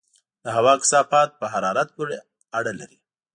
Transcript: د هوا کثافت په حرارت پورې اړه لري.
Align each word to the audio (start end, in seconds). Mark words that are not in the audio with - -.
د 0.43 0.45
هوا 0.57 0.73
کثافت 0.81 1.29
په 1.39 1.45
حرارت 1.53 1.87
پورې 1.95 2.17
اړه 2.57 2.71
لري. 2.79 2.97